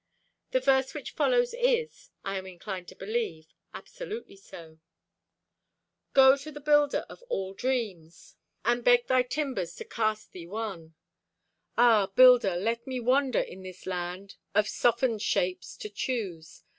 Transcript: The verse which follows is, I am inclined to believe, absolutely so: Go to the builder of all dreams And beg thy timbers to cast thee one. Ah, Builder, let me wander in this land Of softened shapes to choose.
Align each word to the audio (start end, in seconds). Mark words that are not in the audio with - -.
The 0.49 0.59
verse 0.59 0.95
which 0.95 1.11
follows 1.11 1.53
is, 1.53 2.09
I 2.25 2.35
am 2.39 2.47
inclined 2.47 2.87
to 2.87 2.95
believe, 2.95 3.53
absolutely 3.71 4.35
so: 4.35 4.79
Go 6.15 6.35
to 6.37 6.51
the 6.51 6.59
builder 6.59 7.05
of 7.07 7.21
all 7.29 7.53
dreams 7.53 8.35
And 8.65 8.83
beg 8.83 9.05
thy 9.05 9.21
timbers 9.21 9.75
to 9.75 9.85
cast 9.85 10.31
thee 10.31 10.47
one. 10.47 10.95
Ah, 11.77 12.07
Builder, 12.07 12.55
let 12.55 12.87
me 12.87 12.99
wander 12.99 13.41
in 13.41 13.61
this 13.61 13.85
land 13.85 14.37
Of 14.55 14.67
softened 14.67 15.21
shapes 15.21 15.77
to 15.77 15.87
choose. 15.87 16.63